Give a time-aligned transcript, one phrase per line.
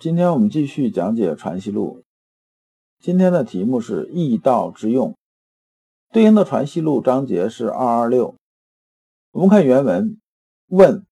[0.00, 1.98] 今天我们继续讲解《传习录》，
[3.00, 5.18] 今天的题目是“易道之用”，
[6.12, 8.36] 对应的《传习录》章节是二二六。
[9.32, 10.20] 我们看原文
[10.70, 11.04] ：“问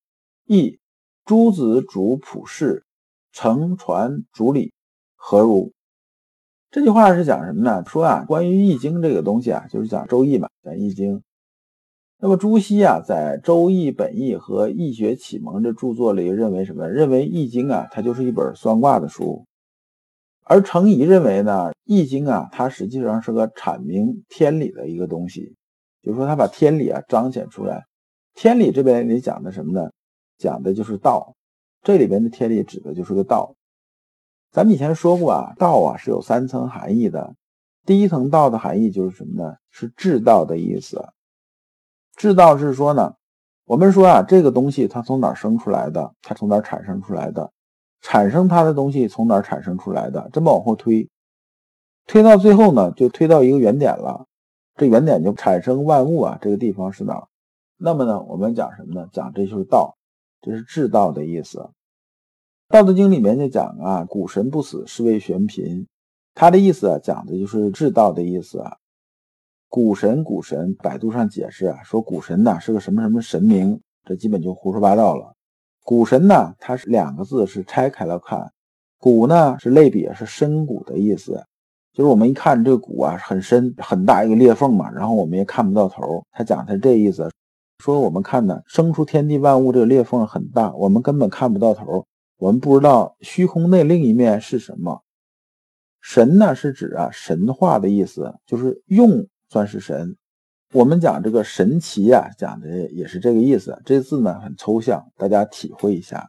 [0.44, 0.78] 易，
[1.24, 2.84] 诸子主普世，
[3.32, 4.72] 承传主礼，
[5.16, 5.72] 何如？”
[6.70, 7.82] 这句话是讲什么呢？
[7.88, 11.16] 说啊，关于《易经》这个东西啊，就是讲《周易》嘛，讲《易经》。
[12.18, 16.88] 那么朱熹啊，在《周易》《本义和《易学启蒙》这著作里认为什么？
[16.88, 19.44] 认为《易经》啊，它就是一本算卦的书。
[20.42, 25.54] 而程颐认为呢，《易经》啊，它实际上是个阐明天理的一个东西，
[26.02, 27.84] 就是说它把天理啊彰显出来。
[28.34, 29.90] 天理这边你讲的什么呢？
[30.38, 31.34] 讲的就是道。
[31.82, 33.54] 这里边的天理指的就是个道。
[34.52, 37.34] 咱们以前说过啊，道啊是有三层含义的。
[37.84, 39.56] 第一层道的含义就是什么呢？
[39.70, 41.04] 是至道的意思。
[42.16, 43.14] 至道是说呢，
[43.66, 46.14] 我们说啊，这个东西它从哪生出来的？
[46.22, 47.52] 它从哪产生出来的？
[48.00, 50.28] 产生它的东西从哪产生出来的？
[50.32, 51.08] 这么往后推，
[52.06, 54.26] 推到最后呢，就推到一个原点了。
[54.76, 57.26] 这原点就产生万物啊，这个地方是哪？
[57.76, 59.08] 那么呢，我们讲什么呢？
[59.12, 59.96] 讲这就是道，
[60.40, 61.58] 这是至道的意思。
[62.68, 65.86] 《道德经》里面就讲啊，古神不死，是谓玄牝。
[66.34, 68.76] 它的意思啊，讲的就是至道的意思啊。
[69.68, 75.34] 古神，古神，百度上解释啊，说古神呢是个什么什么神明，这基本就胡说八道了。
[75.84, 78.50] 古神呢，它是两个字，是拆开了看。
[78.98, 81.44] 古呢是类比，是深谷的意思，
[81.92, 86.24] 就是我们一看这个谷啊，很深很大一个裂缝嘛，然后我们也看不到头。
[86.30, 87.30] 他讲他这意思，
[87.82, 92.06] 说我们看呢，生出天地万物这个裂缝很大，我们根本看不到头，
[92.38, 95.02] 我们不知道虚空内另一面是什么。
[96.00, 99.26] 神呢是指啊神话的意思，就是用。
[99.48, 100.16] 算是神，
[100.72, 103.80] 我们讲这个神奇呀，讲的也是这个意思。
[103.84, 106.28] 这字呢很抽象，大家体会一下。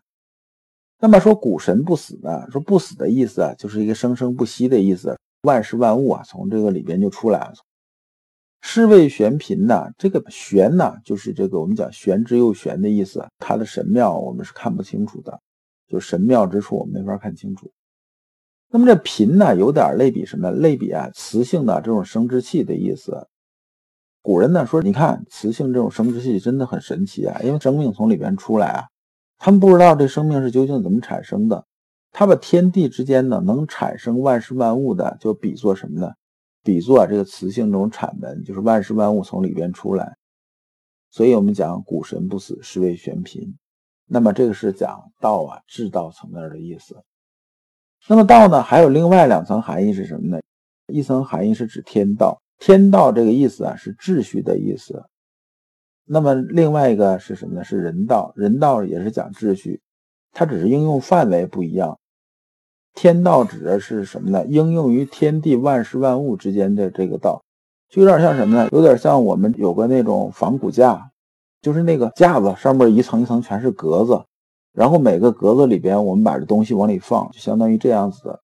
[1.00, 2.50] 那么说古神不死呢？
[2.52, 5.18] 说不死的意思啊，就是一个生生不息的意思。
[5.42, 7.54] 万事万物啊，从这个里边就出来了。
[8.62, 9.92] 是谓玄牝呢？
[9.98, 13.24] 这个玄呢，就是这个我们讲玄之又玄的意思。
[13.38, 15.40] 它的神妙我们是看不清楚的，
[15.88, 17.72] 就神妙之处我们没法看清楚。
[18.70, 20.52] 那么这贫呢，有点类比什么？
[20.52, 23.28] 类比啊，雌性的这种生殖器的意思。
[24.22, 28.84] 古人呢说，你看雌性这种生殖器真的很神奇啊，因为生命从里边出来啊，
[29.38, 31.66] 他们不知道这生命是究竟怎么产生的。
[32.12, 36.12] 他把天地之间呢能产生万事万物的，就比作什么呢？
[36.64, 40.18] 比作这个雌性这种产门，就是万事万物从里边出来。
[41.10, 43.58] 所以我们讲古神不死，是谓玄嫔。
[44.06, 46.98] 那么这个是讲道啊，至道层面的意思。
[48.10, 50.40] 那么道呢，还有另外两层含义是什么呢？
[50.88, 55.04] 一层含义是指天道，天道这个意思啊是秩序的意思。
[56.06, 57.64] 那么另外一个是什么呢？
[57.66, 59.82] 是人道，人道也是讲秩序，
[60.32, 62.00] 它只是应用范围不一样。
[62.94, 64.46] 天道指的是什么呢？
[64.48, 67.44] 应用于天地万事万物之间的这个道，
[67.90, 68.70] 就有点像什么呢？
[68.72, 71.12] 有点像我们有个那种仿古架，
[71.62, 74.24] 就是那个架子上面一层一层全是格子。
[74.78, 78.40] 然后每个格子里边，我们把这东西往里放，就相当于这样子的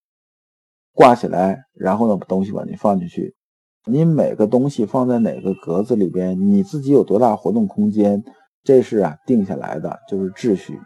[0.91, 3.35] 挂起来，然后呢把东西往里放进去。
[3.85, 8.23] 你每个东西放在哪个格子里边，你自己有多大活动空间，
[8.63, 10.79] 这是啊定下来的，就是秩序。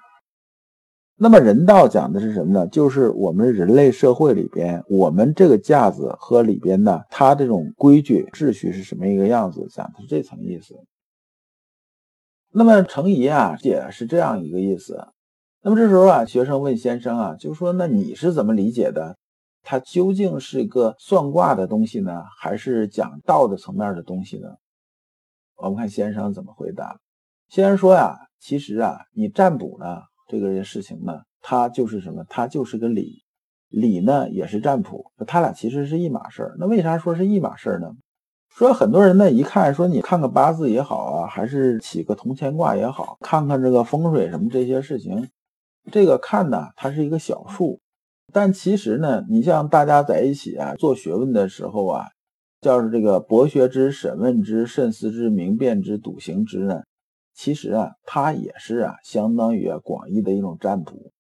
[1.16, 2.68] 那么人道讲的是什么呢？
[2.68, 10.76] 就是我们人类社会里边，我们这个架子和里边呢，它这种规矩秩序是什么一个样子，讲的是这层意思。
[12.52, 15.08] 那么程颐啊解是这样一个意思。
[15.68, 19.18] 那么这时候啊，学生问先生啊，就说：“那你是怎么理解的？
[19.64, 24.48] 它究竟是一个算卦的东西呢，还是讲道的层面的东西呢？”
[25.60, 26.98] 我们看先生怎么回答。
[27.50, 32.24] 先生说呀：“其实啊，你占卜呢，这个事情呢，它就是什么？
[32.30, 33.24] 它就是个理，
[33.68, 36.56] 理呢也是占卜，它俩其实是一码事儿。
[36.58, 37.92] 那为啥说是一码事儿呢？
[38.56, 45.28] 说很多人呢一看说你看个八字也好啊，还是起个铜钱卦也好，看看这个风水什么这些事情。”
[45.92, 47.80] 这个看呢，它是一个小数，
[48.34, 52.06] 但其实呢，你像大家在一起啊做学问的时候啊，
[52.60, 56.84] 叫是这个博学之、审问之、慎思之、明辨之、笃行之呢，
[57.34, 61.12] 其实啊，它也是啊，相当于啊广义的一种占卜。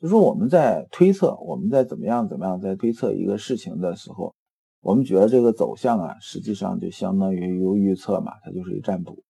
[0.00, 4.34] 就说我们在推测，我们在怎么样怎么样在推测一个事情的时候，
[4.80, 9.22] 我们觉得这个走向啊，实际上就相当于有预测嘛，它就是一占卜。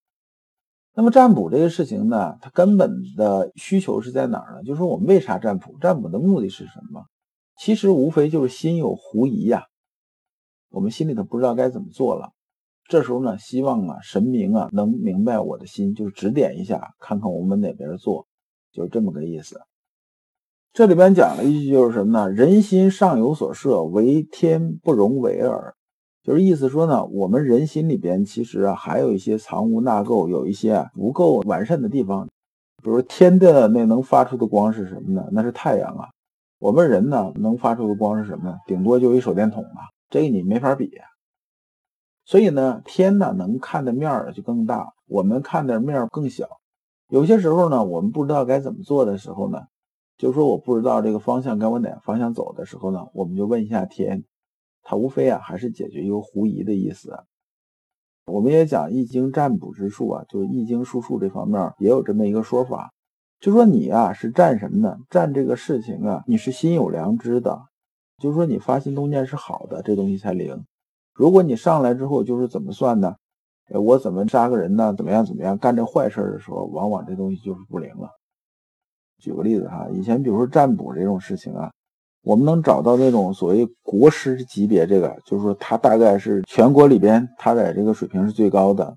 [0.98, 4.62] 那么占卜这个事情呢，它根本的需求是在哪儿呢？
[4.62, 5.76] 就是说我们为啥占卜？
[5.78, 7.04] 占卜的目的是什么？
[7.58, 9.66] 其实无非就是心有狐疑呀，
[10.70, 12.31] 我们心里头不知道该怎么做了。
[12.88, 18.26] 这时候呢，希望啊神明啊能明白我的心，就是指点一下，看看我们哪边做，
[18.72, 19.60] 就这么个意思。
[20.72, 22.31] 这里边讲了一句，就是什么呢？
[22.31, 25.75] 人心尚有所设，为天不容为耳。
[26.26, 32.26] 就是意思说呢，我们人心里边其实啊还有一些藏污纳垢，有一些不够完善的地方。
[32.82, 35.28] 比如天的那能发出的光是什么呢？
[35.31, 36.08] 那是太阳啊。
[36.58, 38.58] 我们人呢能发出的光是什么呢？
[38.67, 40.90] 顶多就一手电筒啊，这个你没法比。
[42.25, 46.49] 所以呢，天呢能看的面儿就更大，我们看的面儿更小。
[47.08, 49.62] 有些时候呢，我们不知道该怎么做的时候呢。
[50.19, 54.25] 就是说，我不知道这个方向该往哪个方向走的时候呢，我们就问一下天，
[54.88, 57.19] 它无非啊还是解决一个狐疑的意思。
[58.27, 62.93] 我们也讲易经占卜之术啊，就是易经术数这方面也有这么一个说法，
[63.41, 64.97] 就说你啊是占什么呢？
[65.11, 67.61] 占这个事情啊，你是心有良知的，
[68.19, 70.65] 就是说你发心动念是好的，这东西才灵。
[71.15, 73.17] 如果你上来之后就是怎么算呢？
[73.69, 74.94] 我怎么杀个人呢？
[74.97, 75.59] 怎么样怎么样？
[75.59, 78.09] 干这坏事的时候，往往这东西就是不灵了。
[79.19, 81.73] 举个例子哈，以前比如说占卜这种事情啊，
[82.26, 88.96] 我们能找到那种所谓国师级别，这个就是说他大概是全国里边他在这个水平是最高的。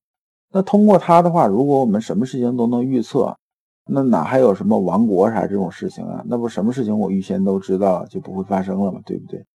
[0.51, 3.37] 那通过他的话，如果我们什么事情都能预测，
[3.85, 6.23] 那哪还有什么亡国啥这种事情啊？
[6.25, 9.45] 那不什么事情我预先都知道就不会发生了嘛，对不对？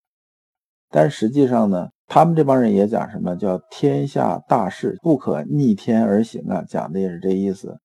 [0.88, 7.76] 但实际上呢，他们这帮人也讲什么叫天下大事不可逆天而行啊，讲的也是这意思。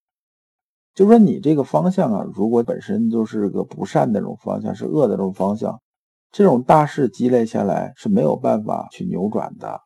[1.00, 5.80] 就说你这个方向啊，如果本身就是个不善的那种方向，是恶的这种方向，
[6.30, 9.80] 这种大事积累下来是没有办法去扭转的。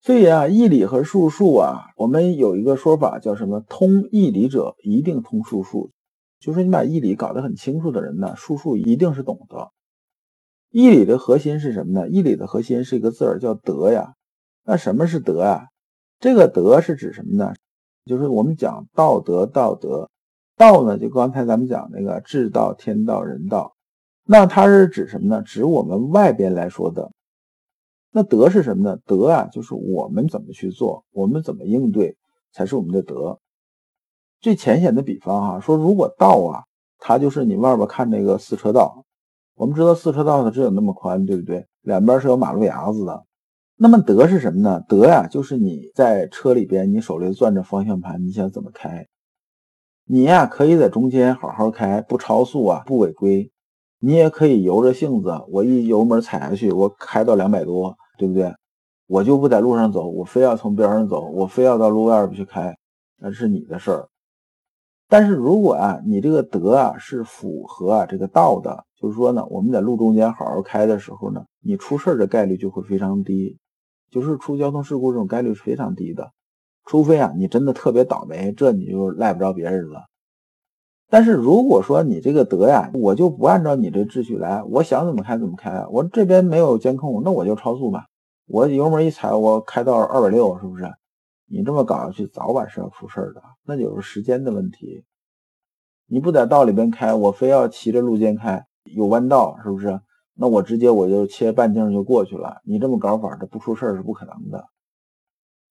[0.00, 3.60] 所以啊，义理和术数啊，我们有一个说法叫什么？
[3.68, 5.90] 通义理者一定通术数。
[6.38, 9.70] 就说你把义理搞得很清楚的人呢，术数一定是懂得。
[10.70, 12.08] 义理的核心是什么呢？
[12.08, 14.14] 义理的核心是一个字儿叫德呀。
[14.64, 15.66] 那什么是德啊？
[16.18, 17.52] 这个德是指什么呢？
[18.10, 20.10] 就是我们讲道德，道德，
[20.56, 23.76] 道呢，就刚才咱们讲那个至道、天道、人道，
[24.24, 25.40] 那它是指什么呢？
[25.42, 27.12] 指我们外边来说的。
[28.10, 28.98] 那德是什么呢？
[29.06, 32.16] 德啊，就是我们怎么去做，我们怎么应对，
[32.52, 33.38] 才是我们的德。
[34.40, 36.64] 最浅显的比方哈，说如果道啊，
[36.98, 39.04] 它就是你外边看那个四车道，
[39.54, 41.64] 我们知道四车道它只有那么宽，对不对？
[41.82, 43.24] 两边是有马路牙子的。
[43.82, 44.84] 那么德是什么呢？
[44.86, 49.06] 德呀，就是你在车里边，你手里攥着方向盘，你想怎么开？
[50.04, 53.50] 你呀，可以在中间好好开，不超速啊，不违规。
[53.98, 58.54] 你也可以由着性子，我一油门踩下去，我开到两百多，对不对？
[59.06, 62.76] 我就不在路上走，我非要从边上走，我非要到路外边去开，
[63.16, 64.08] 那是你的事儿。
[65.08, 73.56] 但是如果啊，你这个德啊是符合啊这个道的，就是说呢，我们在路中间好好开的时候呢，你出事儿的概率就会非常低。
[74.10, 76.32] 就是出交通事故这种概率是非常低的，
[76.84, 80.06] 除非啊你真的特别倒霉，这你就赖不着别人了。
[81.08, 88.06] 但是如果说你这个德呀，我就不按照你这秩序来，我想怎么开怎么开，我这边没有监控，那我就超速吧，
[88.46, 90.84] 我油门一踩，我开到二百六，是不是？
[91.52, 95.04] 你这么搞下去，早晚是要出事的，那就是时间的问题。
[96.06, 100.00] 你不在道里边开，我非要骑着路肩开，有弯道，是不是？
[100.40, 104.64] 那我直接我就切半径就过去了，你这么搞法，这不出事是不可能的。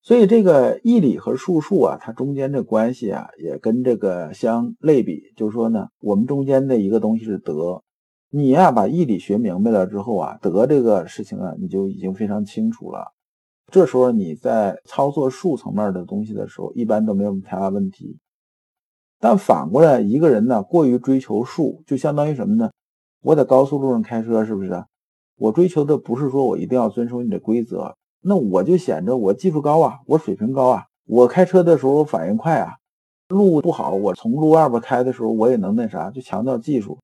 [0.03, 7.81] 所以这个义理和术数啊，它中间这关系啊，也跟这个相类比，就是说呢，我们中间的一个东西是德。
[8.29, 13.07] 你呀，把义理学明白了之后啊，德这个事情啊，你就已经非常清楚了。
[13.71, 18.19] 这时候你在操作术层面的东西的时候，一般都没有太大问题。
[19.19, 22.69] 但反过来，一个人呢，过于追求术，就相当于什么呢？
[23.21, 24.85] 我在高速路上开车，是不是？
[25.37, 32.75] 我追求的不是说我一定要遵守你的规则，那我就显着我技术高啊，我水平高啊，我开车的时候反应快啊。
[33.29, 36.97] 路不好，我从路外边开的时候，我也能那啥，就强调技术，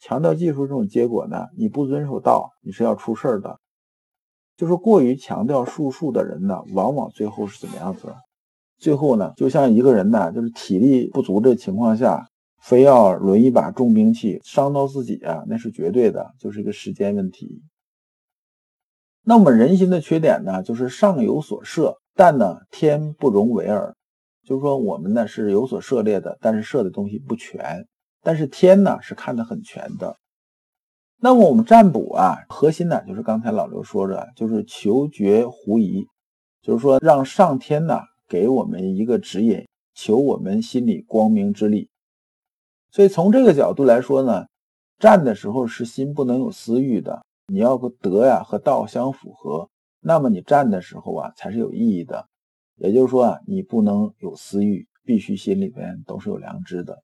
[0.00, 3.58] 强调技术这种结果呢，你不遵守道，你是要出事儿的。
[4.56, 8.14] 就是过于强调术数的人呢，往往最后是怎么样子？
[8.78, 12.28] 最后呢，就像一个人呢，就是体力不足的情况下。
[12.60, 17.62] 非要抡一把重兵器伤到自己啊，那是绝对的，就是一个时间问题。
[19.22, 23.94] 那我们人心的缺点呢，就是上有所设，但呢天不容为耳，
[24.44, 27.86] 就是说我们呢是有所涉猎的，但是设的东西不全，
[28.22, 30.16] 但是天呢是看得很全的。
[31.18, 36.06] 那么我们占卜啊，核心呢就是刚才老刘说的，就是求绝狐疑，
[36.62, 41.88] 就是说让上天呢给我们一个指引，求我们心里光明之力。
[42.90, 44.46] 所以从这个角度来说呢，
[44.98, 49.68] 占的时候是心不能有私欲的，你要和德呀和道相符合，
[50.00, 52.26] 那么你占的时候啊才是有意义的。
[52.76, 57.02] 也就是说啊，你不能有私欲，必须心里边都是有良知的。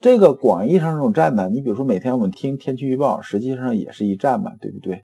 [0.00, 5.02] 这个广义上这种占呢，你比如说每天我们听天气预报，实际上也是一占嘛，对不对？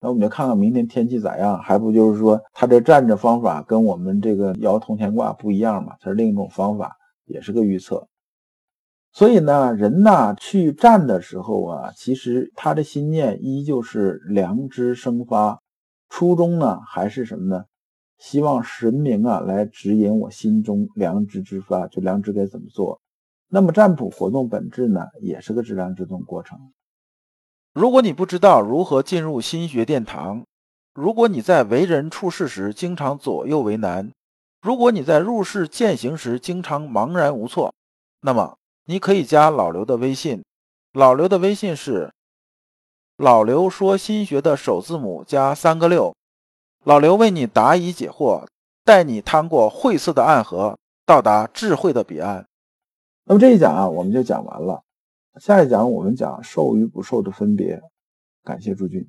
[0.00, 5.96] 那我们就看看明天天气咋样，还不就是说他这占着方法跟我们这个摇铜钱卦不一样嘛？
[6.00, 8.06] 它是另一种方法，也是个预测。
[9.16, 15.62] 所以呢，人呐去占的时候啊，其实他的心念依旧是良知生发，
[16.10, 17.64] 初衷呢还是什么呢？
[18.18, 23.00] 希望神明啊来指引我心中良知之发，就良知该怎么做。
[23.48, 26.58] 那么占卜活动本质呢，也是个知良知动过程。
[27.72, 30.44] 如果你不知道如何进入心学殿堂，
[30.92, 34.12] 如果你在为人处事时经常左右为难，
[34.60, 37.72] 如果你在入世践行时经常茫然无措，
[38.20, 40.42] 那么你可以加老刘的微信。
[40.92, 42.12] 老刘的微信是
[43.16, 46.14] 老刘说心学的首字母加三个六。
[46.84, 48.46] 老刘为你答疑解惑，
[48.84, 52.46] 带你趟过晦涩的暗河，到达智慧的彼岸。
[53.24, 54.82] 那么这一讲啊，我们就讲完了。
[55.40, 57.82] 下一讲我们讲受与不受的分别。
[58.44, 59.06] 感谢诸君。